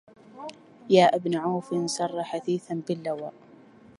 يا 0.89 1.15
ابن 1.15 1.37
عوف 1.37 1.75
سر 1.91 2.23
حثيثا 2.23 2.81
باللواء 2.89 3.33